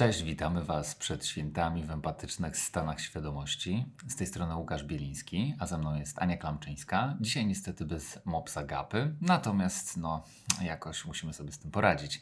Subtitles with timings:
[0.00, 3.86] Cześć, witamy Was przed świętami w empatycznych stanach świadomości.
[4.08, 7.16] Z tej strony Łukasz Bieliński, a ze mną jest Ania Klamczyńska.
[7.20, 10.24] Dzisiaj niestety bez mopsa gapy, natomiast no
[10.62, 12.20] jakoś musimy sobie z tym poradzić.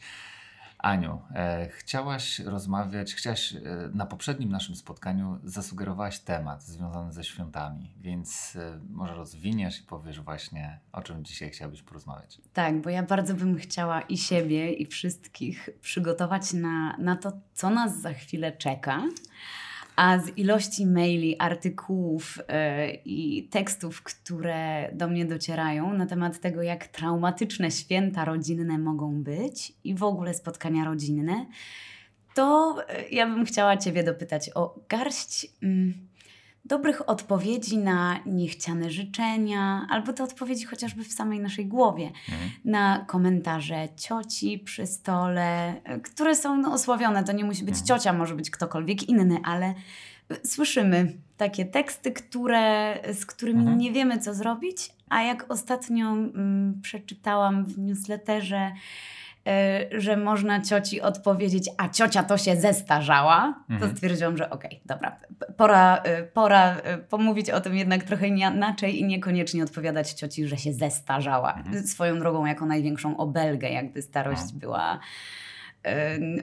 [0.79, 3.59] Aniu, e, chciałaś rozmawiać, chciałaś e,
[3.93, 10.21] na poprzednim naszym spotkaniu zasugerowałaś temat związany ze świątami, więc e, może rozwiniesz i powiesz
[10.21, 12.41] właśnie, o czym dzisiaj chciałabyś porozmawiać.
[12.53, 17.69] Tak, bo ja bardzo bym chciała i siebie, i wszystkich przygotować na, na to, co
[17.69, 19.03] nas za chwilę czeka.
[19.99, 26.61] A z ilości maili, artykułów yy, i tekstów, które do mnie docierają na temat tego,
[26.61, 31.45] jak traumatyczne święta rodzinne mogą być i w ogóle spotkania rodzinne,
[32.35, 35.43] to yy, ja bym chciała Ciebie dopytać o garść.
[35.61, 36.08] Yy,
[36.65, 42.51] dobrych odpowiedzi na niechciane życzenia, albo te odpowiedzi chociażby w samej naszej głowie, mhm.
[42.65, 47.23] na komentarze cioci przy stole, które są no, osławione.
[47.23, 47.87] To nie musi być mhm.
[47.87, 49.73] ciocia, może być ktokolwiek inny, ale
[50.43, 53.77] słyszymy takie teksty, które, z którymi mhm.
[53.77, 58.73] nie wiemy, co zrobić, a jak ostatnio mm, przeczytałam w newsletterze, E,
[59.97, 63.91] że można cioci odpowiedzieć, a ciocia to się zestarzała, mhm.
[63.91, 65.17] to stwierdziłam, że okej, okay, dobra,
[65.57, 70.57] pora, e, pora e, pomówić o tym jednak trochę inaczej i niekoniecznie odpowiadać cioci, że
[70.57, 71.53] się zestarzała.
[71.53, 71.87] Mhm.
[71.87, 74.59] Swoją drogą jako największą obelgę, jakby starość mhm.
[74.59, 74.99] była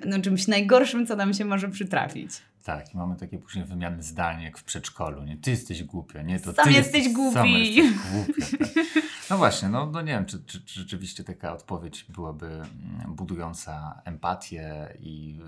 [0.06, 2.30] no, czymś najgorszym, co nam się może przytrafić.
[2.64, 5.22] Tak, i mamy takie później wymiany zdań jak w przedszkolu.
[5.22, 7.34] Nie, ty jesteś głupia, nie, to sam ty jesteś, jesteś głupi.
[7.34, 8.84] Sam jesteś głupia, tak.
[9.30, 14.02] No właśnie, no, no nie wiem, czy, czy, czy, rzeczywiście taka odpowiedź byłaby mm, budująca
[14.04, 15.40] empatię i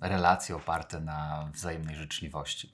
[0.00, 2.72] relacje oparte na wzajemnej życzliwości,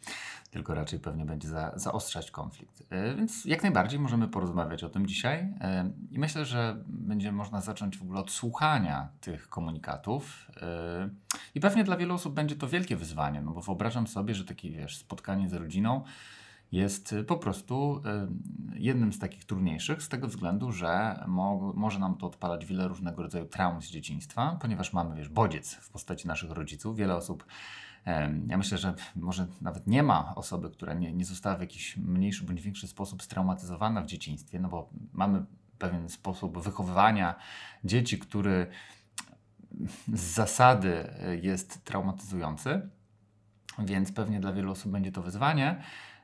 [0.51, 2.83] tylko raczej pewnie będzie za, zaostrzać konflikt.
[2.91, 5.39] E, więc jak najbardziej możemy porozmawiać o tym dzisiaj.
[5.61, 10.51] E, i myślę, że będzie można zacząć w ogóle od słuchania tych komunikatów.
[10.63, 11.09] E,
[11.55, 14.71] i pewnie dla wielu osób będzie to wielkie wyzwanie, no bo wyobrażam sobie, że takie
[14.71, 16.05] wiesz, spotkanie z rodziną
[16.73, 18.03] jest po prostu
[18.75, 23.23] jednym z takich trudniejszych, z tego względu, że mo może nam to odpalać wiele różnego
[23.23, 26.97] rodzaju traum z dzieciństwa, ponieważ mamy, wiesz, bodziec w postaci naszych rodziców.
[26.97, 27.47] Wiele osób,
[28.47, 32.45] ja myślę, że może nawet nie ma osoby, która nie, nie została w jakiś mniejszy
[32.45, 35.45] bądź większy sposób straumatyzowana w dzieciństwie, no bo mamy
[35.79, 37.35] pewien sposób wychowywania
[37.85, 38.67] dzieci, który
[40.15, 41.11] z zasady
[41.43, 42.89] jest traumatyzujący,
[43.79, 45.83] więc pewnie dla wielu osób będzie to wyzwanie.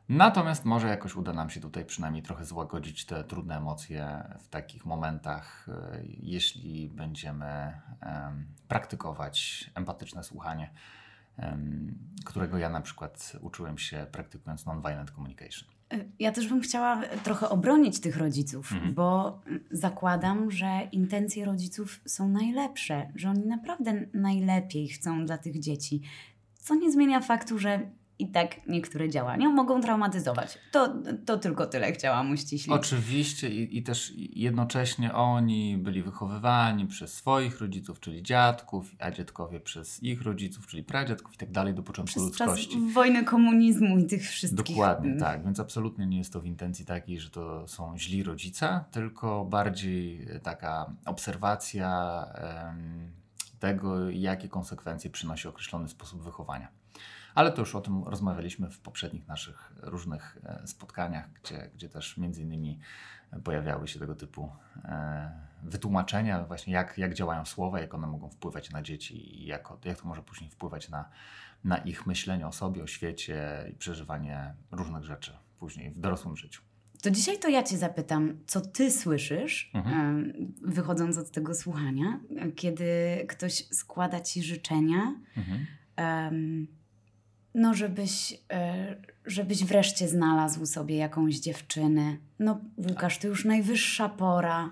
[0.09, 4.87] Natomiast może jakoś uda nam się tutaj przynajmniej trochę złagodzić te trudne emocje w takich
[4.87, 7.81] momentach, e, jeśli będziemy
[8.69, 10.71] praktykować empatyczne słuchanie,
[12.25, 15.69] którego ja na przykład uczyłem się praktykując nonviolent communication.
[15.93, 18.95] E, ja też bym chciała trochę obronić tych rodziców, mhm.
[18.95, 19.41] bo
[19.71, 26.03] zakładam, że intencje rodziców są najlepsze, że oni naprawdę najlepiej chcą dla tych dzieci.
[26.55, 30.59] Co nie zmienia faktu, że i tak niektóre działania mogą traumatyzować.
[30.73, 30.95] To,
[31.27, 32.73] to tylko tyle chciałam uściślić.
[32.77, 39.61] Oczywiście i, i też jednocześnie oni byli wychowywani przez swoich rodziców, czyli dziadków, a dziadkowie
[39.61, 42.75] przez ich rodziców, czyli pradziadków i tak dalej do początku przez ludzkości.
[42.75, 44.77] Czas wojny komunizmu i tych wszystkich.
[44.77, 45.45] Dokładnie, tak.
[45.45, 50.27] Więc absolutnie nie jest to w intencji takiej, że to są źli rodzice, tylko bardziej
[50.43, 52.25] taka obserwacja
[52.65, 53.11] um,
[53.59, 56.78] tego, jakie konsekwencje przynosi określony sposób wychowania.
[57.35, 62.17] Ale to już o tym rozmawialiśmy w poprzednich naszych różnych e, spotkaniach, gdzie, gdzie też
[62.17, 62.79] między innymi
[63.45, 64.53] pojawiały się tego typu
[64.85, 65.31] e,
[65.63, 70.01] wytłumaczenia właśnie jak, jak działają słowa, jak one mogą wpływać na dzieci i jak, jak
[70.01, 71.11] to może później wpływać na,
[71.65, 76.63] na ich myślenie o sobie, o świecie i przeżywanie różnych rzeczy później w dorosłym życiu.
[77.03, 80.33] To dzisiaj to ja Cię zapytam, co Ty słyszysz, mhm.
[80.63, 82.21] wychodząc od tego słuchania,
[82.57, 82.87] kiedy
[83.29, 85.67] ktoś składa Ci życzenia, mhm.
[85.99, 86.78] um,
[87.59, 88.97] no żebyś, e,
[89.27, 92.17] żebyś wreszcie znalazł sobie jakąś dziewczynę.
[92.39, 94.71] No Łukasz, to już najwyższa pora.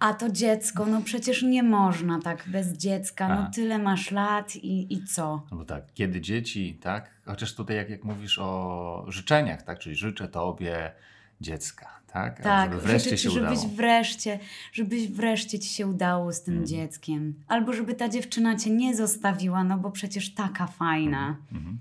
[0.00, 4.94] A to dziecko, no przecież nie można tak bez dziecka, no tyle masz lat i,
[4.94, 5.42] i co?
[5.50, 7.10] No bo tak, kiedy dzieci, tak?
[7.24, 9.78] Chociaż tutaj jak, jak mówisz o życzeniach, tak?
[9.78, 10.92] Czyli życzę Tobie
[11.40, 12.40] dziecka, tak?
[12.42, 13.74] Tak, żeby wreszcie ci, się żebyś udało.
[13.74, 14.38] wreszcie,
[14.72, 16.66] żebyś wreszcie ci się udało z tym mm.
[16.66, 17.34] dzieckiem.
[17.48, 21.36] Albo żeby ta dziewczyna cię nie zostawiła, no bo przecież taka fajna.
[21.52, 21.62] Mm.
[21.64, 21.78] Mm.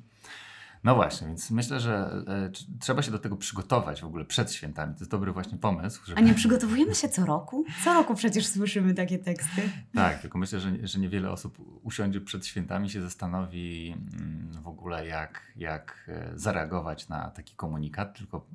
[0.84, 4.94] No właśnie, więc myślę, że e, trzeba się do tego przygotować w ogóle przed świętami.
[4.94, 6.02] To jest dobry właśnie pomysł.
[6.06, 6.20] Żeby...
[6.20, 7.66] A nie przygotowujemy się co roku?
[7.84, 9.62] Co roku przecież słyszymy takie teksty.
[9.94, 15.08] Tak, tylko myślę, że, że niewiele osób usiądzie przed świętami się zastanowi mm, w ogóle
[15.08, 18.46] jak, jak e, zareagować na taki komunikat, tylko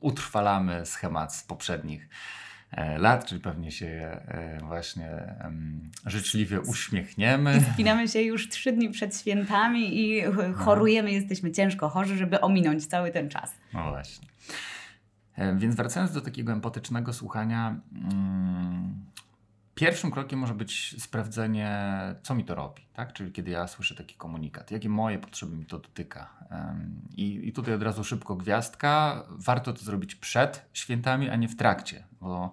[0.00, 2.08] utrwalamy schemat z poprzednich
[2.98, 5.10] lat, czyli pewnie się e, właśnie
[6.06, 7.60] życzliwie uśmiechniemy.
[7.74, 10.22] Spinamy się już trzy dni przed świętami i
[10.54, 11.14] chorujemy, no.
[11.14, 13.52] jesteśmy ciężko chorzy, żeby ominąć cały ten czas.
[13.74, 14.28] No właśnie.
[15.36, 19.04] E, więc wracając do takiego empatycznego słuchania, mm,
[19.74, 21.90] pierwszym krokiem może być sprawdzenie,
[22.22, 22.82] co mi to robi.
[22.92, 23.12] Tak?
[23.12, 26.30] Czyli kiedy ja słyszę taki komunikat, jakie moje potrzeby mi to dotyka.
[27.16, 29.24] I, I tutaj od razu szybko gwiazdka.
[29.28, 32.52] Warto to zrobić przed świętami, a nie w trakcie, bo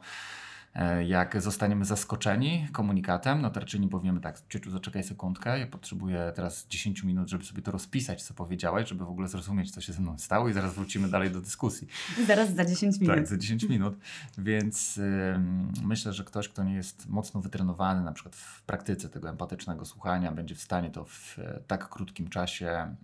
[1.08, 6.32] jak zostaniemy zaskoczeni komunikatem, no to raczej nie powiemy tak, ciociu, zaczekaj sekundkę, ja potrzebuję
[6.36, 9.94] teraz 10 minut, żeby sobie to rozpisać, co powiedziałaś, żeby w ogóle zrozumieć, co się
[9.94, 11.88] ze mną stało i zaraz wrócimy dalej do dyskusji.
[12.28, 13.16] Zaraz za 10 minut.
[13.16, 13.98] Tak, za 10 minut,
[14.38, 15.00] więc
[15.84, 20.32] myślę, że ktoś, kto nie jest mocno wytrenowany na przykład w praktyce tego empatycznego słuchania,
[20.32, 22.96] będzie w stanie to w e, tak krótkim czasie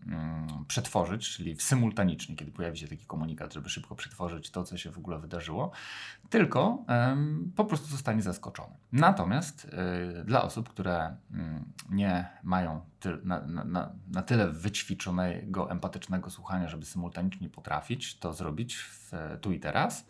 [0.67, 4.91] przetworzyć, czyli w symultanicznie, kiedy pojawi się taki komunikat, żeby szybko przetworzyć to, co się
[4.91, 5.71] w ogóle wydarzyło,
[6.29, 6.85] tylko
[7.57, 8.75] po prostu zostanie zaskoczony.
[8.91, 9.65] Natomiast
[10.19, 11.35] y, dla osób, które y,
[11.89, 18.77] nie mają ty, na, na, na, tyle wyćwiczonego, empatycznego słuchania, żeby symultanicznie potrafić to zrobić
[18.77, 19.11] w,
[19.41, 20.07] tu i teraz,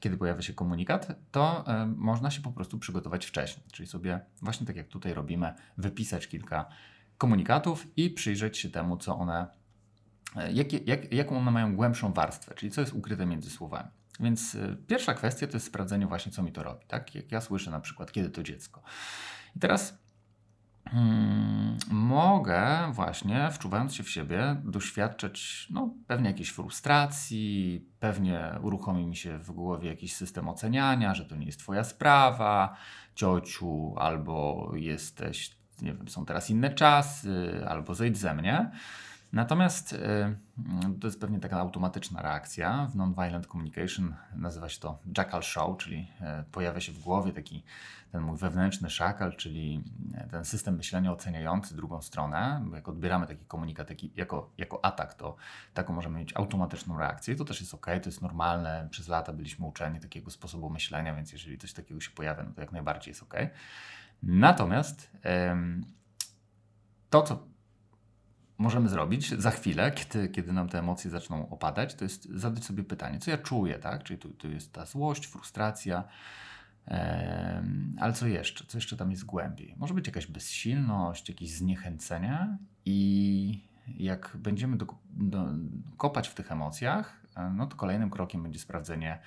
[0.00, 3.66] kiedy pojawia się komunikat, to y, można się po prostu przygotować wcześniej.
[3.72, 6.66] Czyli sobie, właśnie tak jak tutaj robimy, wypisać kilka
[7.18, 9.46] komunikatów i przyjrzeć się temu, co one,
[10.36, 13.88] y, jak, jak, jaką one mają głębszą warstwę, czyli co jest ukryte między słowami.
[14.20, 16.86] Więc y, pierwsza kwestia to jest sprawdzenie właśnie, co mi to robi.
[16.86, 17.14] Tak?
[17.14, 18.82] Jak ja słyszę na przykład, kiedy to dziecko.
[19.56, 19.98] I teraz
[20.90, 29.16] hmm, mogę właśnie, wczuwając się w siebie, doświadczać no, pewnie jakiejś frustracji, pewnie uruchomi mi
[29.16, 32.76] się w głowie jakiś system oceniania, że to nie jest twoja sprawa,
[33.14, 38.70] ciociu, albo jesteś, nie wiem, są teraz inne czasy, albo zejdź ze mnie.
[39.32, 39.98] Natomiast y,
[41.00, 42.86] to jest pewnie taka automatyczna reakcja.
[42.86, 46.08] W Nonviolent Communication nazywa się to Jackal Show, czyli
[46.40, 47.64] y, pojawia się w głowie taki
[48.12, 49.84] ten mój wewnętrzny szakal, czyli
[50.26, 52.64] y, ten system myślenia oceniający drugą stronę.
[52.74, 55.36] Jak odbieramy taki komunikat taki, jako, jako atak, to
[55.74, 57.36] taką możemy mieć automatyczną reakcję.
[57.36, 58.88] To też jest ok, to jest normalne.
[58.90, 62.60] Przez lata byliśmy uczeni takiego sposobu myślenia, więc jeżeli coś takiego się pojawia, no to
[62.60, 63.34] jak najbardziej jest ok.
[64.22, 65.10] Natomiast
[67.10, 67.48] to, co
[68.58, 72.84] możemy zrobić za chwilę, kiedy, kiedy nam te emocje zaczną opadać, to jest zadać sobie
[72.84, 74.02] pytanie, co ja czuję, tak?
[74.02, 76.04] Czyli tu, tu jest ta złość, frustracja,
[77.98, 78.64] ale co jeszcze?
[78.66, 79.74] Co jeszcze tam jest głębiej?
[79.76, 85.46] Może być jakaś bezsilność, jakieś zniechęcenie i jak będziemy do, do,
[85.96, 89.18] kopać w tych emocjach, e, no to kolejnym krokiem będzie sprawdzenie,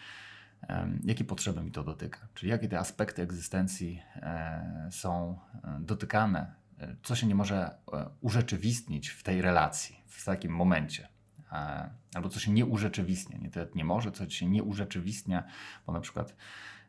[1.04, 6.61] jakie potrzeby mi to dotyka, czyli jakie te aspekty egzystencji e, są e, dotykane
[7.04, 11.08] co się nie może e, urzeczywistnić w tej relacji, w takim momencie.
[11.52, 15.44] E, albo co się nie urzeczywistnia, nie nie może, co się nie urzeczywistnia,
[15.86, 16.36] bo na przykład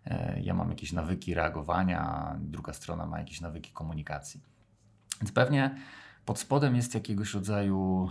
[0.05, 4.43] e, ja mam jakieś nawyki reagowania, druga strona ma jakieś nawyki komunikacji.
[5.21, 5.77] Więc pewnie
[6.25, 8.11] pod spodem jest jakiegoś rodzaju,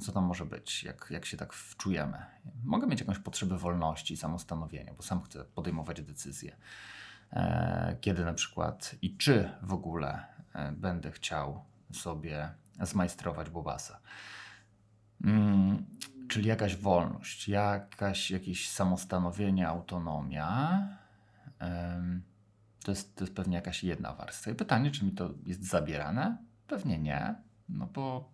[0.00, 2.18] co tam może być, jak, jak się tak wczujemy.
[2.64, 6.56] Mogę mieć jakąś potrzebę wolności, samostanowienia, bo sam chcę podejmować decyzje.
[8.00, 10.26] Kiedy na przykład i czy w ogóle
[10.72, 14.00] będę chciał sobie zmajstrować bobasa.
[15.24, 15.86] Mm,
[16.28, 20.88] czyli jakaś wolność, jakaś, jakieś samostanowienie, autonomia.
[22.84, 24.50] To jest, to jest pewnie jakaś jedna warstwa.
[24.50, 26.36] I pytanie, czy mi to jest zabierane?
[26.66, 27.34] Pewnie nie,
[27.68, 28.30] no bo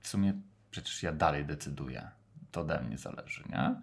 [0.00, 0.34] w sumie
[0.70, 2.10] przecież ja dalej decyduję.
[2.50, 3.74] To ode mnie zależy, nie?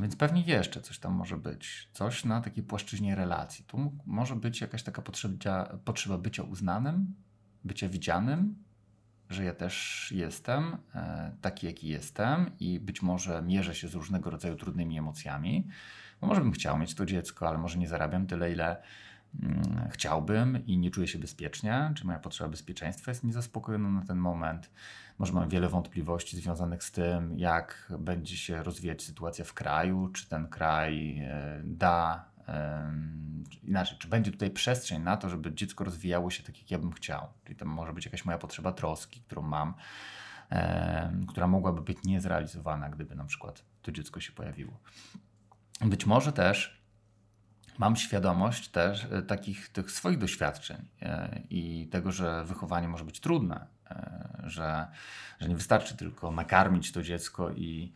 [0.00, 1.88] Więc pewnie jeszcze coś tam może być.
[1.92, 3.64] Coś na takiej płaszczyźnie relacji.
[3.64, 7.14] Tu może być jakaś taka potrzeba, potrzeba bycia uznanym,
[7.64, 8.54] bycia widzianym,
[9.30, 14.30] że ja też jestem e, taki, jaki jestem i być może mierzę się z różnego
[14.30, 15.68] rodzaju trudnymi emocjami.
[16.20, 18.82] Bo może bym chciał mieć to dziecko, ale może nie zarabiam tyle, ile
[19.42, 24.18] mm, chciałbym i nie czuję się bezpiecznie, czy moja potrzeba bezpieczeństwa jest niezaspokojona na ten
[24.18, 24.70] moment.
[25.18, 30.28] Może mam wiele wątpliwości związanych z tym, jak będzie się rozwijać sytuacja w kraju, czy
[30.28, 32.28] ten kraj e, da
[33.62, 36.92] inaczej, czy będzie tutaj przestrzeń na to, żeby dziecko rozwijało się tak, jak ja bym
[36.92, 37.26] chciał.
[37.44, 39.74] Czyli to może być jakaś moja potrzeba troski, którą mam,
[41.28, 44.80] która mogłaby być niezrealizowana, gdyby na przykład to dziecko się pojawiło.
[45.80, 46.78] Być może też
[47.78, 53.20] mam świadomość też e, takich tych swoich doświadczeń e, i tego, że wychowanie może być
[53.20, 53.66] trudne,
[54.44, 54.86] że,
[55.40, 57.92] że nie wystarczy tylko nakarmić to dziecko i,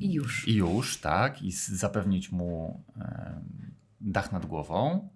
[0.00, 0.48] i już.
[0.48, 2.84] I już, tak, i zapewnić mu
[4.00, 5.08] dach nad głową,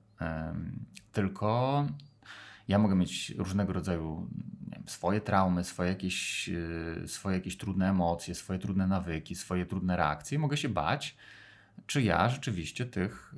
[1.12, 1.86] tylko
[2.68, 4.28] ja mogę mieć różnego rodzaju
[4.68, 6.50] wiem, swoje traumy, swoje jakieś,
[7.06, 10.38] swoje jakieś trudne emocje, swoje trudne nawyki, swoje trudne reakcje.
[10.38, 11.16] Mogę się bać,
[11.86, 13.34] czy ja rzeczywiście tych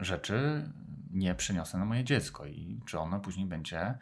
[0.00, 0.70] rzeczy
[1.10, 3.94] nie przeniosę na moje dziecko i czy ono później będzie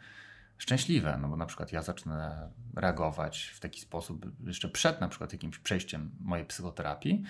[0.61, 5.33] szczęśliwe, no bo na przykład ja zacznę reagować w taki sposób jeszcze przed na przykład
[5.33, 7.23] jakimś przejściem mojej psychoterapii,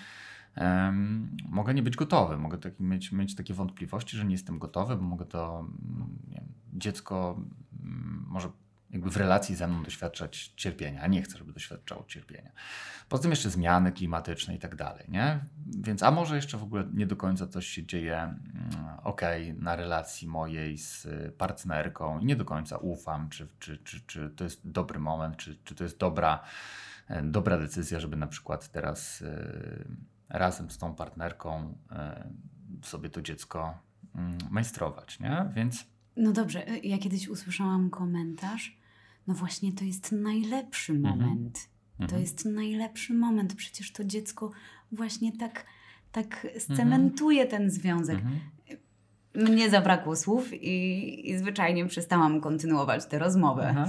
[0.56, 4.96] um, mogę nie być gotowy, mogę taki, mieć, mieć takie wątpliwości, że nie jestem gotowy,
[4.96, 5.68] bo mogę to
[6.28, 7.40] wiem, dziecko
[7.82, 8.50] mm, może
[8.92, 12.52] jakby w relacji ze mną doświadczać cierpienia, a nie chcę, żeby doświadczało cierpienia.
[13.08, 15.40] Poza tym jeszcze zmiany klimatyczne i tak dalej, nie?
[15.66, 18.38] Więc, a może jeszcze w ogóle nie do końca coś się dzieje mm,
[19.02, 19.20] ok
[19.56, 21.06] na relacji mojej z
[21.38, 25.56] partnerką i nie do końca ufam, czy, czy, czy, czy to jest dobry moment, czy,
[25.64, 26.44] czy to jest dobra,
[27.08, 29.84] e, dobra decyzja, żeby na przykład teraz e,
[30.28, 32.30] razem z tą partnerką e,
[32.82, 33.78] sobie to dziecko
[34.14, 35.50] mm, majstrować, nie?
[35.54, 38.81] Więc no dobrze, ja kiedyś usłyszałam komentarz,
[39.26, 41.18] no właśnie to jest najlepszy mhm.
[41.18, 41.68] moment.
[41.98, 42.22] To mhm.
[42.22, 43.54] jest najlepszy moment.
[43.54, 44.50] Przecież to dziecko
[44.92, 45.66] właśnie tak,
[46.12, 48.16] tak scementuje ten związek.
[48.16, 48.40] Mhm.
[49.34, 53.68] Mnie zabrakło słów i, i zwyczajnie przestałam kontynuować tę rozmowę.
[53.70, 53.88] Aha.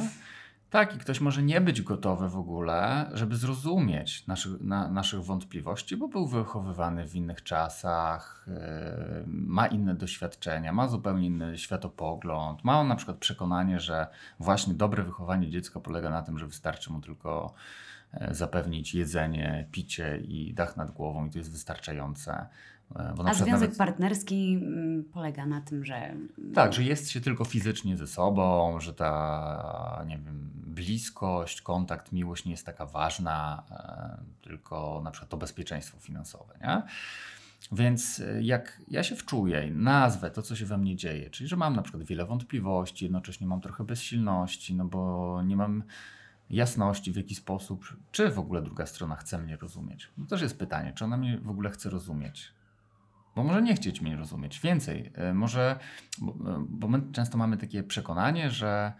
[0.73, 5.97] Tak, i ktoś może nie być gotowy w ogóle, żeby zrozumieć naszych, na, naszych wątpliwości,
[5.97, 12.63] bo był wychowywany w innych czasach, yy, ma inne doświadczenia, ma zupełnie inny światopogląd.
[12.63, 14.07] Ma on na przykład przekonanie, że
[14.39, 17.53] właśnie dobre wychowanie dziecka polega na tym, że wystarczy mu tylko
[18.13, 22.47] e, zapewnić jedzenie, picie i dach nad głową, i to jest wystarczające.
[22.95, 23.77] E, A związek nawet...
[23.77, 26.15] partnerski mm, polega na tym, że.
[26.53, 32.45] Tak, że jest się tylko fizycznie ze sobą, że ta, nie wiem, bliskość, kontakt, miłość
[32.45, 36.81] nie jest taka ważna, e, tylko na przykład to bezpieczeństwo finansowe, nie?
[37.71, 41.55] Więc e, jak ja się wczuję nazwę to, co się we mnie dzieje, czyli że
[41.55, 45.83] mam na przykład wiele wątpliwości, jednocześnie mam trochę bezsilności, no bo nie mam
[46.49, 50.09] jasności, w jaki sposób, czy w ogóle druga strona chce mnie rozumieć.
[50.17, 52.53] To też jest pytanie, czy ona mnie w ogóle chce rozumieć.
[53.35, 54.59] Bo może nie chcieć mnie rozumieć.
[54.59, 55.79] Więcej, e, może,
[56.17, 56.33] bo,
[56.69, 58.93] bo my często mamy takie przekonanie, że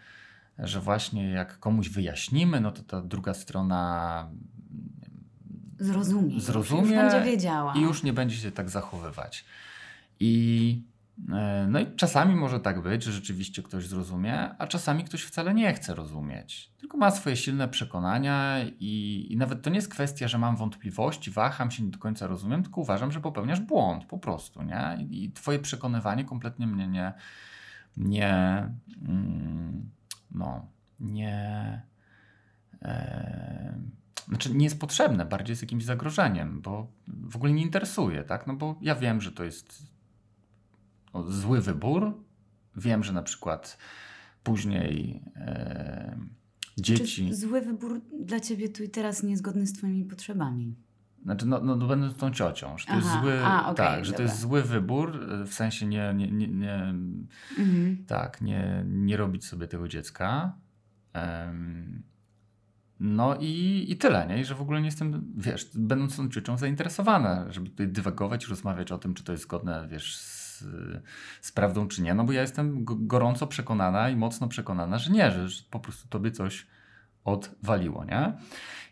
[0.60, 4.30] że właśnie jak komuś wyjaśnimy, no to ta druga strona
[5.80, 7.74] zrozumie, zrozumie już będzie wiedziała.
[7.74, 9.46] i już nie będzie się tak zachowywać.
[10.20, 10.93] I e,
[11.68, 15.74] no i czasami może tak być, że rzeczywiście ktoś zrozumie, a czasami ktoś wcale nie
[15.74, 16.72] chce rozumieć.
[16.78, 21.32] Tylko ma swoje silne przekonania i, i nawet to nie jest kwestia, że mam wątpliwości,
[21.32, 24.98] waham się, nie do końca rozumiem, tylko uważam, że popełniasz błąd po prostu, nie?
[25.00, 27.14] I, i twoje przekonywanie kompletnie mnie nie,
[27.98, 28.70] nie,
[29.02, 29.90] mm,
[30.32, 30.68] no,
[31.00, 31.82] nie.
[32.82, 33.80] E,
[34.28, 38.48] znaczy nie jest potrzebne, bardziej jest jakimś zagrożeniem, bo w ogóle nie interesuje, tak?
[38.48, 39.93] No bo ja wiem, że to jest
[41.28, 42.24] zły wybór.
[42.76, 43.78] Wiem, że na przykład
[44.44, 46.18] później e,
[46.78, 47.30] dzieci.
[47.30, 50.76] Czy zły wybór dla ciebie tu i teraz niezgodny z Twoimi potrzebami.
[51.24, 54.06] Znaczy, no, no, no będąc tą ciocią, że to Aha, jest zły, a, okay, tak,
[54.06, 56.94] że to jest zły wybór, e, w sensie nie, nie, nie, nie
[57.58, 58.06] mhm.
[58.08, 60.58] tak, nie, nie robić sobie tego dziecka.
[61.16, 62.04] Um,
[63.00, 64.42] no i, i tyle, nie?
[64.42, 68.92] I że w ogóle nie jestem, wiesz, będąc tą ciocią zainteresowana, żeby tutaj dywagować rozmawiać
[68.92, 70.43] o tym, czy to jest zgodne, wiesz, z,
[71.42, 72.14] z prawdą, czy nie.
[72.14, 76.08] No bo ja jestem gorąco przekonana i mocno przekonana, że nie, że, że po prostu
[76.08, 76.68] tobie coś
[77.26, 78.34] odwaliło, nie?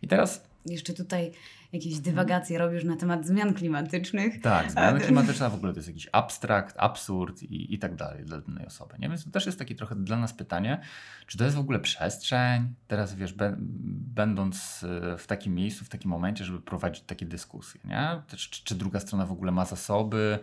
[0.01, 0.51] I teraz...
[0.65, 1.31] Jeszcze tutaj
[1.73, 4.41] jakieś dywagacje robisz na temat zmian klimatycznych.
[4.41, 8.41] Tak, zmiany klimatyczne w ogóle to jest jakiś abstrakt, absurd i, i tak dalej dla
[8.41, 8.95] danej osoby.
[8.99, 9.09] Nie?
[9.09, 10.81] Więc to też jest takie trochę dla nas pytanie,
[11.27, 13.55] czy to jest w ogóle przestrzeń, teraz wiesz, be,
[14.15, 18.21] będąc e, w takim miejscu, w takim momencie, żeby prowadzić takie dyskusje, nie?
[18.37, 20.39] Czy, czy druga strona w ogóle ma zasoby,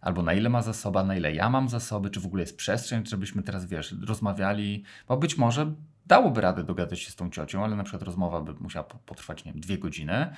[0.00, 3.06] albo na ile ma zasoba, na ile ja mam zasoby, czy w ogóle jest przestrzeń,
[3.06, 5.74] żebyśmy teraz, wiesz, rozmawiali, bo być może
[6.06, 9.52] dałoby radę dogadać się z tą ciocią, ale na przykład rozmowa by musiała potrwać, nie
[9.52, 10.30] wiem, dwie godziny,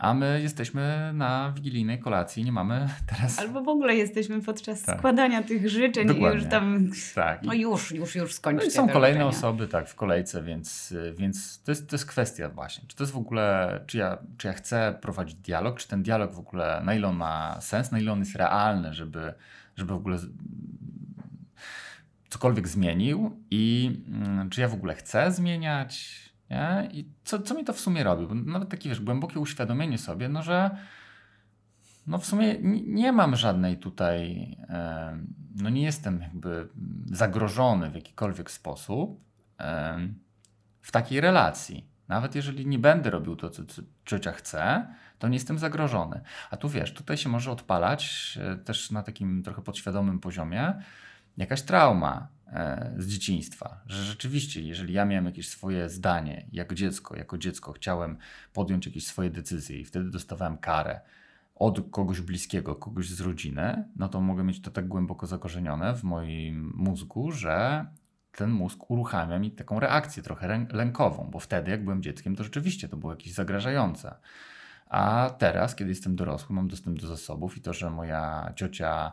[0.00, 3.38] a my jesteśmy na wigilijnej kolacji, nie mamy teraz...
[3.38, 4.98] Albo w ogóle jesteśmy podczas tak.
[4.98, 6.38] składania tych życzeń Dokładnie.
[6.38, 6.90] i już tam...
[7.14, 7.42] Tak.
[7.42, 9.38] No już, już, już skończcie no Są kolejne życzenia.
[9.38, 13.12] osoby, tak, w kolejce, więc, więc to, jest, to jest kwestia właśnie, czy to jest
[13.12, 16.94] w ogóle, czy ja, czy ja chcę prowadzić dialog, czy ten dialog w ogóle, na
[16.94, 19.34] ile on ma sens, na ile on jest realny, żeby,
[19.76, 20.18] żeby w ogóle
[22.28, 26.20] cokolwiek zmienił i mm, czy ja w ogóle chcę zmieniać,
[26.50, 26.88] nie?
[26.92, 28.26] I co, co mi to w sumie robi?
[28.26, 30.70] Bo nawet takie, wiesz, głębokie uświadomienie sobie, no że
[32.06, 34.56] no w sumie nie, mam żadnej tutaj,
[35.56, 36.68] no nie jestem jakby
[37.06, 39.24] zagrożony w jakikolwiek sposób
[40.82, 41.90] w takiej relacji.
[42.08, 43.62] Nawet jeżeli nie będę robił to, co,
[44.04, 44.86] ciocia chce,
[45.18, 46.20] to nie jestem zagrożony.
[46.50, 50.74] A tu wiesz, tutaj się może odpalać e, też na takim trochę podświadomym poziomie,
[51.36, 52.28] jakaś trauma
[52.96, 58.16] z dzieciństwa, że rzeczywiście, jeżeli ja miałem jakieś swoje zdanie jako dziecko, jako dziecko chciałem
[58.52, 61.00] podjąć jakieś swoje decyzje i wtedy dostawałem karę
[61.54, 66.04] od kogoś bliskiego, kogoś z rodziny, no to mogę mieć to tak głęboko zakorzenione w
[66.04, 67.86] moim mózgu, że
[68.32, 72.88] ten mózg uruchamia mi taką reakcję trochę lękową, bo wtedy, jak byłem dzieckiem, to rzeczywiście
[72.88, 74.14] to było jakieś zagrażające.
[74.86, 79.12] A teraz, kiedy jestem dorosły, mam dostęp do zasobów i to, że moja ciocia,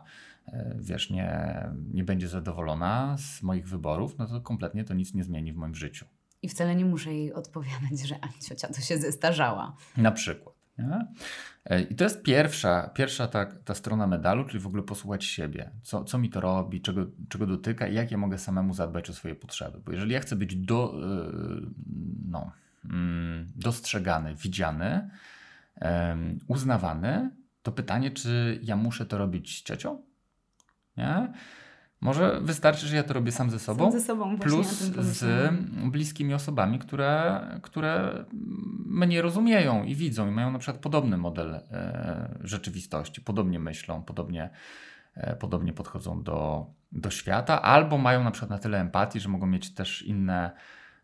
[0.78, 1.60] wiesz, nie,
[1.92, 5.74] nie będzie zadowolona z moich wyborów, no to kompletnie to nic nie zmieni w moim
[5.74, 6.06] życiu.
[6.42, 9.76] I wcale nie muszę jej odpowiadać, że a ciocia to się zestarzała.
[9.96, 10.58] Na przykład.
[10.78, 11.06] Nie?
[11.64, 15.70] E, I to jest pierwsza, pierwsza ta, ta strona medalu, czyli w ogóle posłuchać siebie.
[15.82, 19.12] Co, co mi to robi, czego, czego dotyka i jak ja mogę samemu zadbać o
[19.12, 19.80] swoje potrzeby.
[19.84, 21.30] Bo jeżeli ja chcę być do, e,
[22.28, 22.52] no,
[22.84, 25.10] mm, dostrzegany, widziany,
[26.46, 27.30] uznawany,
[27.62, 30.02] to pytanie, czy ja muszę to robić z ciocią?
[30.98, 31.32] Nie?
[32.00, 34.66] Może wystarczy, że ja to robię sam ze sobą, sam ze sobą plus
[34.98, 35.52] z
[35.90, 38.24] bliskimi osobami, które, które
[38.86, 44.50] mnie rozumieją i widzą i mają na przykład podobny model e, rzeczywistości, podobnie myślą, podobnie,
[45.14, 49.46] e, podobnie podchodzą do, do świata, albo mają na przykład na tyle empatii, że mogą
[49.46, 50.50] mieć też inne,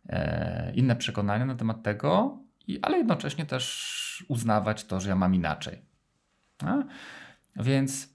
[0.09, 5.35] e, inne przekonania na temat tego, i, ale jednocześnie też uznawać to, że ja mam
[5.35, 5.83] inaczej.
[6.63, 6.85] No?
[7.57, 8.14] Więc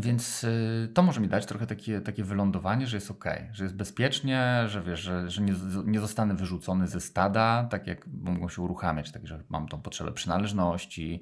[0.00, 3.76] więc y, to może mi dać trochę takie, takie wylądowanie, że jest ok, że jest
[3.76, 5.54] bezpiecznie, że wiesz, że, że nie,
[5.84, 10.12] nie zostanę wyrzucony ze stada, tak jak mogą się uruchamiać, tak że mam tą potrzebę
[10.12, 11.20] przynależności,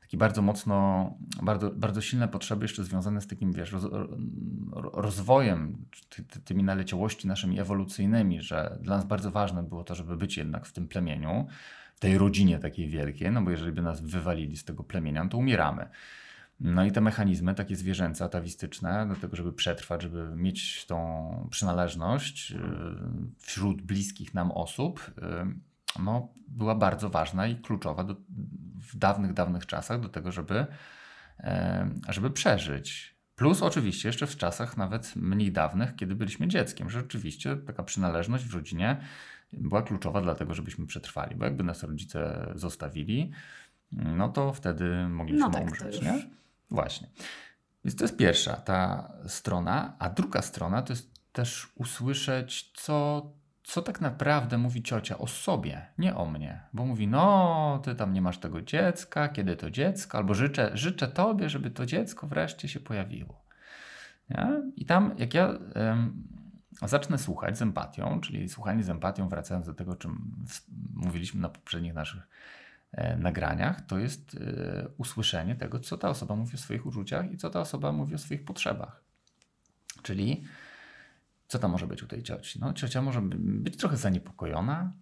[0.00, 1.10] taki bardzo mocno,
[1.42, 3.86] bardzo, bardzo silne potrzeby jeszcze związane z takim, wiesz, roz,
[4.92, 10.16] rozwojem, ty, ty, tymi naleciałości naszymi ewolucyjnymi, że dla nas bardzo ważne było to, żeby
[10.16, 11.46] być jednak w tym plemieniu,
[11.94, 15.30] w tej rodzinie takiej wielkiej, no bo jeżeli by nas wywalili z tego plemienia, no
[15.30, 15.88] to umieramy.
[16.60, 22.50] No i te mechanizmy takie zwierzęce, atawistyczne, do tego, żeby przetrwać, żeby mieć tą przynależność
[22.52, 22.58] y,
[23.38, 28.16] wśród bliskich nam osób, y, no, była bardzo ważna i kluczowa do,
[28.92, 30.66] w dawnych, dawnych czasach do tego, żeby,
[32.08, 33.18] żeby przeżyć.
[33.36, 38.44] Plus oczywiście jeszcze w czasach nawet mniej dawnych, kiedy byliśmy dzieckiem, że rzeczywiście taka przynależność
[38.44, 39.00] w rodzinie
[39.52, 43.30] była kluczowa dla tego, żebyśmy przetrwali, bo jakby nas rodzice zostawili,
[43.92, 46.22] no to wtedy mogliśmy no tak, umrzeć, nie?
[46.70, 47.08] Właśnie.
[47.84, 53.26] Więc to jest pierwsza ta strona, a druga strona to jest też usłyszeć, co,
[53.64, 56.60] co tak naprawdę mówi ciocia o sobie, nie o mnie.
[56.72, 61.08] Bo mówi, no, ty tam nie masz tego dziecka, kiedy to dziecko, albo życzę, życzę
[61.08, 63.44] tobie, żeby to dziecko wreszcie się pojawiło.
[64.30, 64.62] Nie?
[64.76, 65.48] I tam, jak ja
[65.92, 66.28] ym,
[66.82, 70.46] zacznę słuchać z empatią, czyli słuchanie z empatią, wracając do tego, o czym
[70.94, 72.28] mówiliśmy na poprzednich naszych
[73.18, 77.50] nagraniach, to jest e, usłyszenie tego, co ta osoba mówi o swoich uczuciach i co
[77.50, 79.02] ta osoba mówi o swoich potrzebach.
[80.02, 80.44] Czyli
[81.48, 82.60] co tam może być u tej cioci?
[82.60, 84.92] No, ciocia może być trochę zaniepokojona,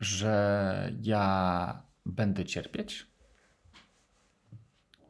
[0.00, 3.06] że ja będę cierpieć,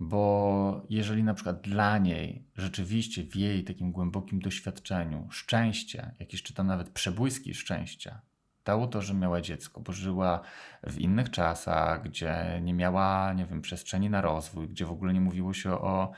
[0.01, 6.55] bo jeżeli na przykład dla niej rzeczywiście w jej takim głębokim doświadczeniu szczęście, jakieś czy
[6.55, 8.21] tam nawet przebłyski szczęścia,
[8.65, 10.41] dało to, że miała dziecko, bo żyła
[10.83, 15.21] w innych czasach, gdzie nie miała, nie wiem, przestrzeni na rozwój, gdzie w ogóle nie
[15.21, 16.13] mówiło się o,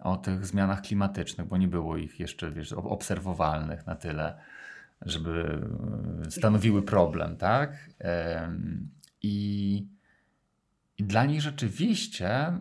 [0.00, 4.38] o tych zmianach klimatycznych, bo nie było ich jeszcze, wiesz, obserwowalnych na tyle,
[5.02, 5.60] żeby
[6.26, 7.90] e, stanowiły problem, tak?
[9.22, 9.86] I,
[10.98, 12.60] i dla nich rzeczywiście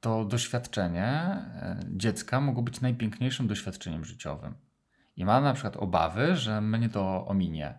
[0.00, 4.54] to doświadczenie e, dziecka mogło być najpiękniejszym doświadczeniem życiowym.
[5.16, 7.78] I ma na przykład obawy, że mnie to ominie,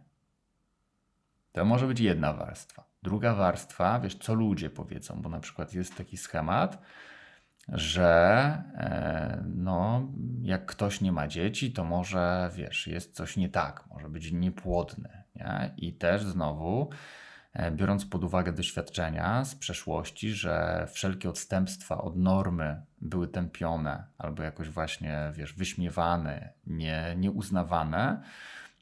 [1.55, 2.83] to może być jedna warstwa.
[3.03, 6.81] Druga warstwa, wiesz, co ludzie powiedzą, bo na przykład jest taki schemat,
[7.67, 8.13] że
[8.73, 10.07] e, no,
[10.41, 15.23] jak ktoś nie ma dzieci, to może, wiesz, jest coś nie tak, może być niepłodny.
[15.35, 15.73] Nie?
[15.77, 16.89] I też znowu,
[17.53, 24.43] e, biorąc pod uwagę doświadczenia z przeszłości, że wszelkie odstępstwa od normy były tępione albo
[24.43, 28.23] jakoś właśnie, wiesz, wyśmiewane, nie, nieuznawane,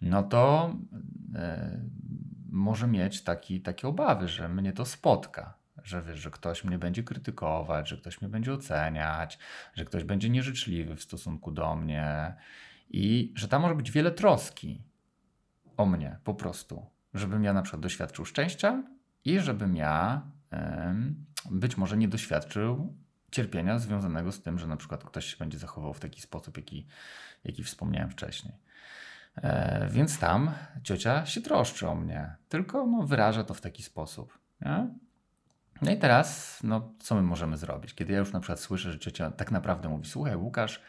[0.01, 0.73] no to
[1.35, 1.79] e,
[2.53, 5.53] może mieć taki, takie obawy, że mnie to spotka.
[5.83, 9.39] Że wiesz, że ktoś mnie będzie krytykować, że ktoś mnie będzie oceniać,
[9.73, 12.33] że ktoś będzie nieżyczliwy w stosunku do mnie
[12.89, 14.81] i że tam może być wiele troski
[15.77, 16.85] o mnie po prostu.
[17.13, 18.83] Żebym ja na przykład doświadczył szczęścia
[19.25, 20.21] i żebym ja
[21.51, 22.93] być może nie doświadczył
[23.31, 26.87] cierpienia związanego z tym, że na przykład ktoś się będzie zachował w taki sposób, jaki,
[27.43, 28.53] jaki wspomniałem wcześniej.
[29.37, 30.51] E, więc tam
[30.83, 34.39] ciocia się troszczy o mnie, tylko no, wyraża to w taki sposób.
[34.61, 34.87] Nie?
[35.81, 37.93] No i teraz, no, co my możemy zrobić?
[37.93, 40.81] Kiedy ja już na przykład słyszę, że ciocia tak naprawdę mówi, słuchaj Łukasz,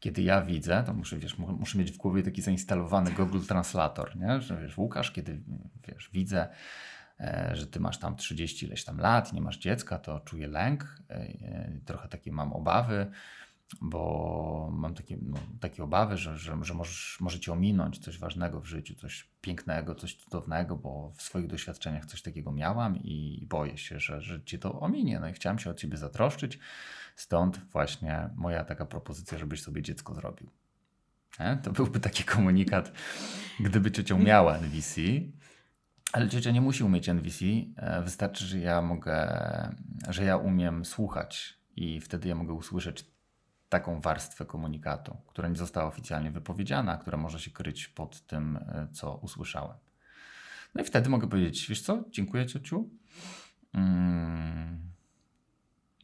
[0.00, 4.40] kiedy ja widzę, to muszę, wiesz, muszę mieć w głowie taki zainstalowany Google Translator, nie?
[4.40, 5.42] że wiesz, Łukasz, kiedy
[5.88, 6.48] wiesz, widzę
[7.20, 11.02] e, że ty masz tam 30 ileś tam lat, nie masz dziecka, to czuję lęk,
[11.10, 13.10] e, trochę takie mam obawy,
[13.80, 18.60] bo mam takie, no, takie obawy, że, że, że możesz, może ci ominąć coś ważnego
[18.60, 23.78] w życiu, coś pięknego, coś cudownego, bo w swoich doświadczeniach coś takiego miałam i boję
[23.78, 25.20] się, że, że ci to ominie.
[25.20, 26.58] No i chciałam się o ciebie zatroszczyć,
[27.16, 30.50] stąd właśnie moja taka propozycja, żebyś sobie dziecko zrobił.
[31.40, 31.58] Nie?
[31.62, 32.92] To byłby taki komunikat,
[33.60, 35.00] gdyby ciocią miała NVC,
[36.12, 37.44] ale ciocia nie musi umieć NVC,
[37.76, 39.28] e, wystarczy, że ja mogę,
[40.08, 43.04] że ja umiem słuchać i wtedy ja mogę usłyszeć
[43.70, 48.88] taką warstwę komunikatu, która nie została oficjalnie wypowiedziana, która może się kryć pod tym, e,
[48.92, 49.76] co usłyszałem.
[50.74, 52.88] No i wtedy mogę powiedzieć, wiesz co, dziękuję ciociu.
[53.74, 54.80] Mm.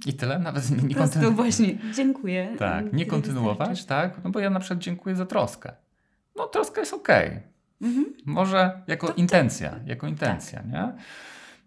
[0.07, 2.57] I tyle, nawet nie, nie prostu właśnie, dziękuję.
[2.59, 4.25] Tak, nie kontynuować, tak?
[4.25, 5.73] No bo ja na przykład dziękuję za troskę.
[6.37, 7.41] No troska jest okej.
[7.83, 8.07] Mhm.
[8.27, 10.93] Może jako To- to- intencja, jako intencja, nie?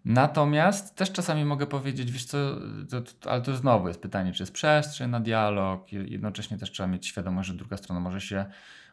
[0.04, 2.38] Natomiast też czasami mogę powiedzieć, wiesz co,
[2.90, 6.70] to, to, ale to znowu jest pytanie, czy jest przestrzeń na dialog, Je- jednocześnie też
[6.70, 8.44] trzeba mieć świadomość, że druga strona może się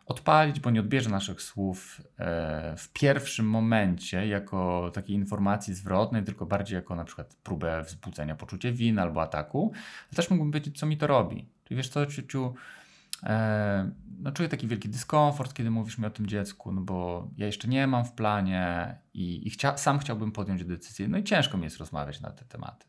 [0.06, 6.46] odpalić, bo nie odbierze naszych słów e, w pierwszym momencie jako takiej informacji zwrotnej, tylko
[6.46, 9.72] bardziej jako na przykład próbę wzbudzenia poczucia winy albo ataku.
[9.74, 11.46] Ale też mógłbym powiedzieć, co mi to robi.
[11.64, 12.52] Czyli wiesz co, ciuciu, e,
[14.20, 17.68] no czuję taki wielki dyskomfort, kiedy mówisz mi o tym dziecku, no bo ja jeszcze
[17.68, 21.08] nie mam w planie i, i chcia, sam chciałbym podjąć decyzję.
[21.08, 22.86] No i ciężko mi jest rozmawiać na te tematy.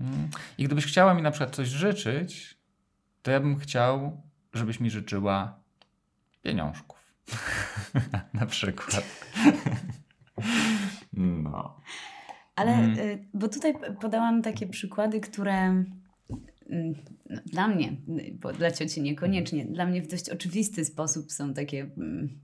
[0.00, 0.28] Mm.
[0.58, 2.58] I gdybyś chciała mi na przykład coś życzyć,
[3.22, 5.60] to ja bym chciał, żebyś mi życzyła
[6.42, 6.98] pieniążków.
[8.40, 9.24] na przykład.
[11.12, 11.80] no.
[12.56, 12.98] Ale, Mhm.
[12.98, 15.97] y, bo tutaj podałam takie przykłady, które mm,
[17.46, 17.92] dla mnie,
[18.40, 22.38] bo dla cioci niekoniecznie, dla mnie w dość oczywisty sposób są takie mm,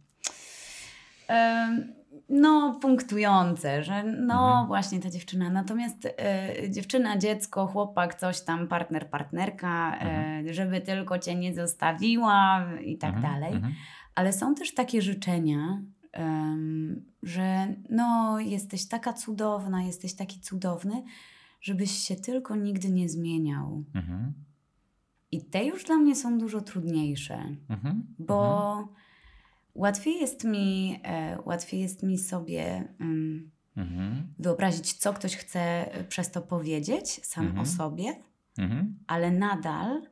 [2.29, 4.67] no punktujące, że no Mhm.
[4.67, 5.51] właśnie ta dziewczyna.
[5.51, 12.69] Natomiast e, dziewczyna, dziecko, chłopak, coś tam, partner, partnerka, e, żeby tylko cię nie zostawiła
[12.85, 13.53] i tak Mhm, dalej.
[13.55, 13.75] mhm.
[14.15, 15.83] Ale są też takie życzenia,
[17.23, 21.03] że no, jesteś taka cudowna, jesteś taki cudowny,
[21.65, 23.85] żebyś się tylko nigdy nie zmieniał.
[23.95, 24.33] Mhm.
[25.31, 28.15] I te już dla mnie są dużo trudniejsze, Mhm.
[28.19, 28.89] bo
[29.75, 34.35] łatwiej jest mi, e, łatwiej jest mi sobie em, Mhm.
[34.39, 37.61] wyobrazić, co ktoś chce e, przez to powiedzieć sam Mhm.
[37.63, 38.05] o sobie,
[38.59, 38.99] Mhm.
[39.07, 40.03] ale nadal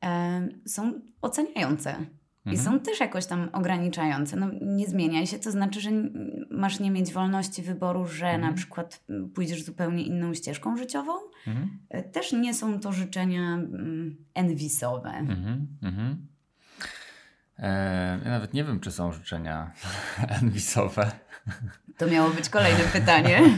[0.00, 2.06] em, są oceniające.
[2.46, 2.64] I Mhm.
[2.64, 4.36] są też jakoś tam ograniczające.
[4.36, 5.90] No, nie zmieniaj się, to znaczy, że
[6.50, 8.50] masz nie mieć wolności wyboru, że Mhm.
[8.50, 9.04] na przykład
[9.34, 11.12] pójdziesz zupełnie inną ścieżką życiową.
[11.46, 11.78] Mhm.
[11.88, 15.10] E, Też nie są to życzenia mm, enwisowe.
[15.10, 16.26] Mhm, mhm.
[17.58, 19.72] E, ja nawet nie wiem, czy są życzenia
[20.42, 21.10] enwisowe.
[21.98, 23.40] To miało być kolejne pytanie.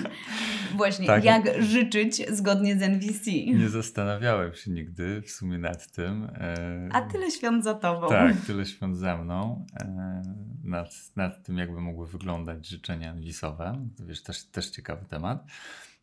[0.77, 1.25] Właśnie, Tak.
[1.25, 3.31] jak życzyć zgodnie z NVC?
[3.33, 6.25] Nie zastanawiałem się nigdy w sumie nad tym.
[6.25, 8.09] E, A tyle świąt za tobą.
[8.09, 9.67] Tak, tyle świąt ze mną.
[9.81, 10.23] E,
[10.65, 13.89] nad, nad tym, jakby mogły wyglądać życzenia enwisowe.
[13.99, 15.47] To Wiesz, też, też ciekawy temat.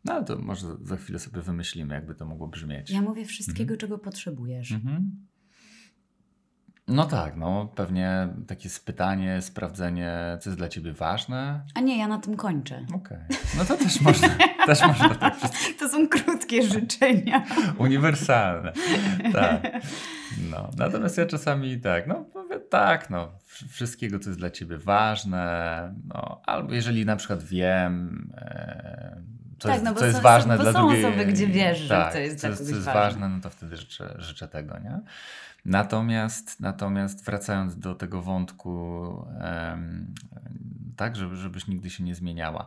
[0.04, 2.90] No ale to może za chwilę sobie wymyślimy, jakby to mogło brzmieć.
[2.90, 4.72] Ja mówię wszystkiego, czego potrzebujesz.
[4.72, 5.26] Mhm.
[6.88, 11.60] No tak, no pewnie takie spytanie, sprawdzenie, co jest dla ciebie ważne.
[11.74, 12.86] A nie, ja na tym kończę.
[12.94, 13.18] Okej.
[13.58, 14.28] No to też można,
[14.66, 15.34] też można tak
[15.80, 17.44] To są krótkie życzenia.
[17.78, 18.72] uniwersalne.
[19.32, 19.62] Tak.
[20.50, 20.70] No.
[20.78, 25.94] Natomiast ja czasami tak, no mówię tak, no wsz- wszystkiego, co jest dla ciebie ważne,
[26.08, 29.16] no albo jeżeli na przykład wiem, e,
[29.58, 31.04] co, Tak, jest, no co jest są- ważne bo dla są drugiej.
[31.04, 33.00] osoby, gdzie wiesz, że tak, to jest co dla jest, co kogoś jest ważne.
[33.00, 35.00] ważne, no to wtedy życzę, życzę tego, nie?
[35.64, 40.14] Natomiast, natomiast wracając do tego wątku, em,
[40.96, 42.66] tak, żeby, żebyś nigdy się nie zmieniała.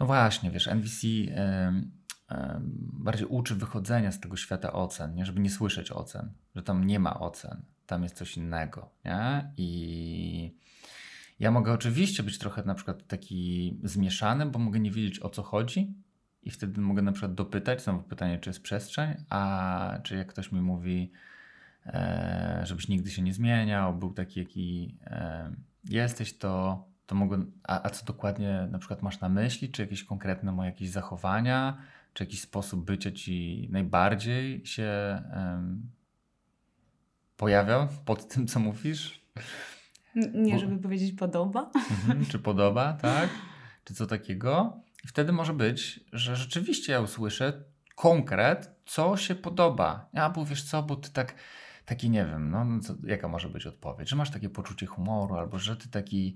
[0.00, 1.90] No właśnie, wiesz, NVC em,
[2.28, 5.26] em, bardziej uczy wychodzenia z tego świata ocen, nie?
[5.26, 8.90] żeby nie słyszeć ocen, że tam nie ma ocen, tam jest coś innego.
[9.04, 9.50] Nie?
[9.56, 10.54] I
[11.38, 15.42] ja mogę oczywiście być trochę na przykład taki zmieszany, bo mogę nie wiedzieć o co
[15.42, 15.94] chodzi.
[16.42, 20.52] I wtedy mogę na przykład dopytać, znowu pytanie, czy jest przestrzeń, a czy jak ktoś
[20.52, 21.12] mi mówi,
[22.62, 25.52] żebyś nigdy się nie zmieniał, był taki, jaki e,
[25.84, 27.44] jesteś, to, to mogę.
[27.62, 29.70] A, a co dokładnie na przykład masz na myśli?
[29.70, 31.78] Czy jakieś konkretne moje jakieś zachowania,
[32.12, 35.90] czy jakiś sposób bycia ci najbardziej się em,
[37.36, 39.26] pojawiał pod tym, co mówisz?
[40.34, 41.70] Nie, żeby powiedzieć podoba.
[41.90, 43.30] Mhm, czy podoba, tak?
[43.84, 44.80] Czy co takiego?
[45.04, 50.08] I wtedy może być, że rzeczywiście ja usłyszę konkret, co się podoba.
[50.14, 51.34] A bo wiesz co, bo ty tak,
[51.86, 54.08] taki nie wiem, no, no co, jaka może być odpowiedź?
[54.08, 56.34] Że masz takie poczucie humoru, albo że ty taki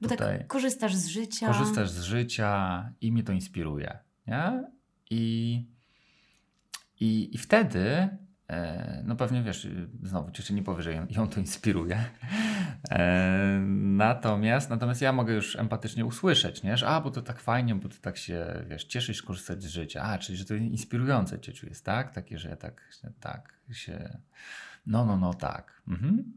[0.00, 1.46] Bo tutaj tak korzystasz z życia.
[1.46, 4.64] korzystasz z życia i mnie to inspiruje, nie?
[5.10, 5.66] I,
[7.00, 8.08] i, i wtedy,
[9.04, 9.68] no pewnie wiesz,
[10.02, 12.04] znowu ciocia nie powie, że ją, to inspiruje.
[12.90, 16.76] E, natomiast, natomiast ja mogę już empatycznie usłyszeć, nie?
[16.76, 20.02] że a, bo to tak fajnie, bo ty tak się, wiesz, cieszysz korzystać z życia.
[20.02, 22.12] A, czyli, że to inspirujące cieciu jest, tak?
[22.12, 22.82] Takie, że ja tak,
[23.20, 24.18] tak się...
[24.86, 25.82] No, no, no, tak.
[25.88, 26.32] Mhm.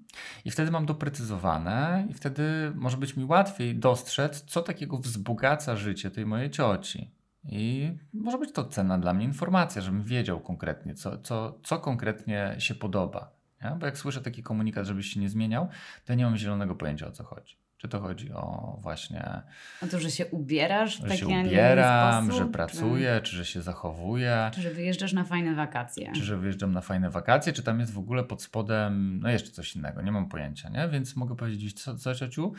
[0.45, 6.12] I wtedy mam doprecyzowane i wtedy może być mi łatwiej dostrzec, co takiego wzbogaca życie
[6.12, 7.12] tej mojej cioci.
[7.49, 12.55] I może być to cenna dla mnie informacja, żebym wiedział konkretnie, co, co, co konkretnie
[12.60, 13.31] się podoba.
[13.63, 13.69] Nie?
[13.79, 15.67] Bo jak słyszę taki komunikat, żebyś się nie zmieniał,
[16.05, 17.58] to ja nie mam zielonego pojęcia o co chodzi.
[17.77, 19.41] Czy to chodzi o właśnie.
[19.84, 23.36] O to, że się ubierasz w Że się ubieram, sposób, że pracuję, czy...
[23.36, 26.12] że się zachowuję, Czy, czy że wyjeżdżasz na fajne wakacje.
[26.15, 29.51] czy że wyjeżdżam na fajne wakacje, czy tam jest w ogóle pod spodem, no jeszcze
[29.51, 30.88] coś innego, nie mam pojęcia, nie?
[30.88, 32.53] Więc mogę powiedzieć, co, co ciociu?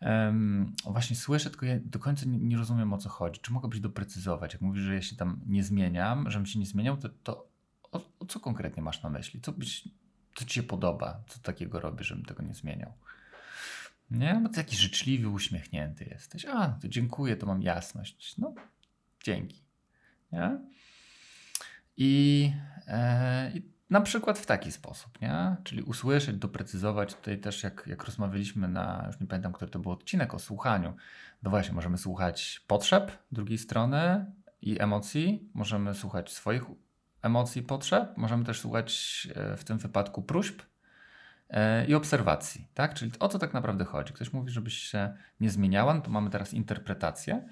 [0.00, 3.40] Um, właśnie słyszę, tylko ja do końca nie, nie rozumiem o co chodzi.
[3.40, 4.52] Czy mogę być doprecyzować?
[4.52, 7.48] Jak mówisz, że ja się tam nie zmieniam, żebym się nie zmieniał, to, to
[7.92, 9.40] o, o co konkretnie masz na myśli?
[9.40, 9.88] Co, byś,
[10.34, 11.22] co ci się podoba?
[11.26, 12.92] Co takiego robisz, żebym tego nie zmieniał?
[14.10, 16.44] Nie, bo ty taki życzliwy, uśmiechnięty jesteś.
[16.44, 18.38] A, to dziękuję, to mam jasność.
[18.38, 18.54] No,
[19.24, 19.62] dzięki.
[20.32, 20.58] Nie?
[21.96, 22.52] I,
[22.86, 25.56] e, I na przykład w taki sposób, nie?
[25.64, 27.14] Czyli usłyszeć, doprecyzować.
[27.14, 30.94] Tutaj też jak, jak rozmawialiśmy na, już nie pamiętam, który to był odcinek o słuchaniu.
[31.42, 34.26] No właśnie, możemy słuchać potrzeb drugiej strony
[34.62, 35.50] i emocji.
[35.54, 36.62] Możemy słuchać swoich
[37.22, 38.16] emocji, potrzeb.
[38.16, 40.62] Możemy też słuchać e, w tym wypadku próśb
[41.50, 42.94] e, i obserwacji, tak?
[42.94, 44.12] Czyli o co tak naprawdę chodzi?
[44.12, 47.48] Ktoś mówi, żebyś się nie zmieniała, no to mamy teraz interpretację,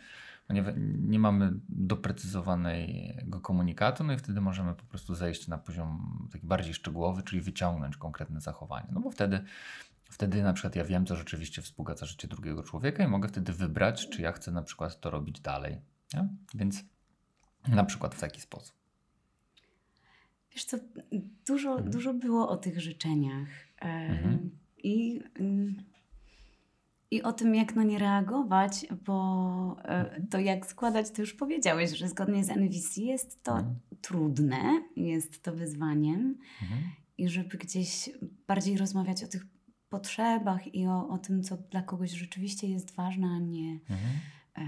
[0.50, 0.64] nie,
[0.98, 6.74] nie mamy doprecyzowanego komunikatu, no i wtedy możemy po prostu zejść na poziom taki bardziej
[6.74, 8.88] szczegółowy, czyli wyciągnąć konkretne zachowanie.
[8.92, 9.44] No bo wtedy,
[10.11, 14.09] wtedy na przykład ja wiem, co rzeczywiście wzbogaca życie drugiego człowieka i mogę wtedy wybrać,
[14.09, 15.81] czy ja chcę na przykład to robić dalej.
[16.14, 16.28] Nie?
[16.55, 16.85] Więc
[17.68, 18.74] na przykład w taki sposób.
[20.52, 20.76] Wiesz co,
[21.46, 21.90] dużo, Mhm.
[21.90, 23.48] dużo było o tych życzeniach.
[23.81, 24.50] Mhm.
[24.78, 25.76] I, mm,
[27.12, 31.90] I o tym, jak na nie reagować, bo e, to jak składać, to już powiedziałeś,
[31.90, 33.75] że zgodnie z NVC jest to Mhm.
[34.01, 36.81] trudne, jest to wyzwaniem Mhm.
[37.18, 38.11] i żeby gdzieś
[38.46, 39.46] bardziej rozmawiać o tych
[39.88, 44.01] potrzebach i o, o tym, co dla kogoś rzeczywiście jest ważne, a nie, Mhm.
[44.57, 44.62] e,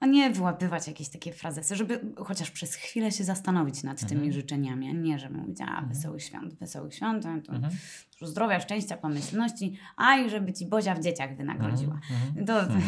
[0.00, 4.32] a nie wyłapywać jakieś takie frazesy, żeby chociaż przez chwilę się zastanowić nad tymi Mhm.
[4.32, 7.72] życzeniami, a nie, żeby mówić, a wesołych świąt, wesołych świąt, to Mhm.
[8.22, 12.00] zdrowia, szczęścia, pomyślności, a i żeby ci Bozia w dzieciach wynagrodziła.
[12.34, 12.46] Mhm.
[12.46, 12.82] To, Mhm.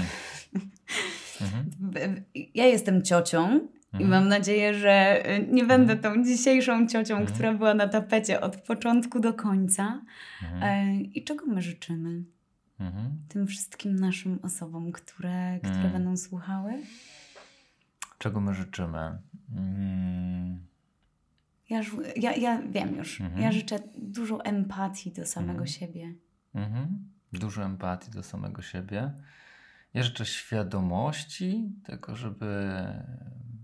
[1.40, 2.24] Mhm.
[2.54, 3.60] ja jestem ciocią
[3.92, 4.10] i Mhm.
[4.10, 7.34] mam nadzieję, że nie będę tą dzisiejszą ciocią, Mhm.
[7.34, 10.02] która była na tapecie od początku do końca.
[10.42, 10.62] Mhm.
[10.62, 12.22] E, I czego my życzymy
[12.80, 13.18] Mhm.
[13.28, 15.92] tym wszystkim naszym osobom, które, które Mm.
[15.92, 16.72] będą słuchały?
[18.18, 19.18] Czego my życzymy?
[19.56, 20.66] Mm.
[21.70, 21.80] Ja,
[22.16, 23.20] ja, ja wiem już.
[23.20, 23.42] Mhm.
[23.42, 25.66] Ja życzę dużo empatii do samego Mhm.
[25.66, 26.14] siebie.
[26.54, 27.08] Mhm.
[27.32, 29.12] Dużo empatii do samego siebie.
[29.94, 32.72] Ja życzę świadomości tego, żeby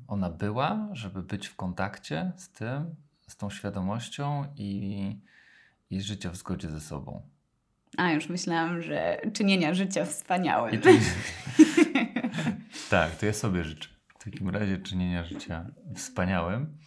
[0.09, 2.94] ona była, żeby być w kontakcie z tym,
[3.29, 5.20] z tą świadomością i,
[5.90, 7.22] i życia w zgodzie ze sobą.
[7.96, 10.80] A już myślałam, że czynienia życia wspaniałym.
[10.80, 10.90] To...
[12.90, 13.88] tak, to ja sobie życzę.
[14.18, 16.78] W takim razie czynienia życia wspaniałym.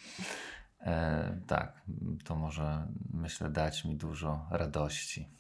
[0.82, 1.82] E, tak,
[2.24, 5.39] to może myślę dać mi dużo radości.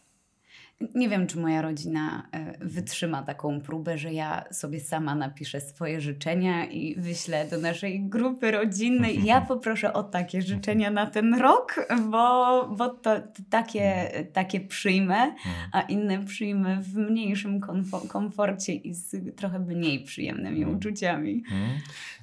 [0.96, 6.02] Nie wiem, czy moja rodzina e, wytrzyma taką próbę, że ja sobie sama napiszę swoje
[6.02, 9.24] życzenia i wyślę do naszej grupy rodzinnej.
[9.24, 15.15] Ja poproszę o takie życzenia na ten rok, bo, bo to, to takie, takie przyjmę,
[15.20, 15.36] Mm.
[15.72, 20.78] a inne przyjmę w mniejszym komfo- komforcie i z trochę mniej przyjemnymi Mm.
[20.78, 21.44] uczuciami.
[21.52, 21.70] Mm.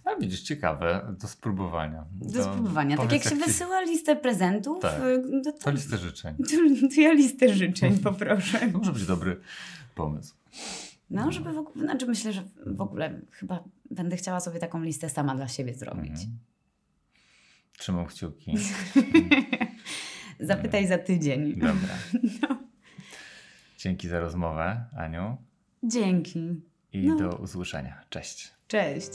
[0.04, 2.04] A widzisz, ciekawe, do spróbowania.
[2.12, 2.96] Do spróbowania.
[2.96, 4.94] Tak powiedz, jak się ci- wysyła listę prezentów, Tak.
[4.94, 6.34] e, to, To to, listę życzeń.
[6.94, 8.45] to ja listę życzeń poproszę.
[8.72, 9.40] To może być dobry
[9.94, 10.34] pomysł.
[11.10, 15.08] No, żeby w ogóle, znaczy myślę, że w ogóle chyba będę chciała sobie taką listę
[15.08, 16.10] sama dla siebie zrobić.
[16.10, 16.38] Mhm.
[17.78, 18.52] Trzymam kciuki.
[20.40, 21.52] Zapytaj za tydzień.
[21.54, 21.94] Dobra.
[22.42, 22.58] No.
[23.78, 25.36] Dzięki za rozmowę, Aniu.
[25.82, 26.60] Dzięki.
[26.92, 27.16] I No.
[27.16, 28.00] do usłyszenia.
[28.10, 28.52] Cześć.
[28.68, 29.10] Cześć.